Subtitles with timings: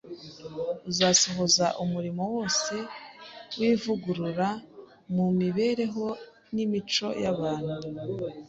[0.89, 2.73] uzasohoza umurimo wose
[3.59, 4.47] w’ivugurura
[5.15, 6.05] mu mibereho
[6.53, 7.73] n’imico y’abantu